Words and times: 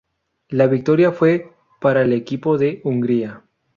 La 0.49 0.65
victoria 0.65 1.11
fue 1.11 1.53
para 1.79 2.01
el 2.01 2.11
equipo 2.13 2.57
de 2.57 2.81
Hungría. 2.83 3.43